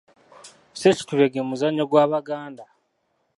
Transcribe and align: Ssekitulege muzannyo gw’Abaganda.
Ssekitulege 0.79 1.39
muzannyo 1.49 1.83
gw’Abaganda. 1.91 2.63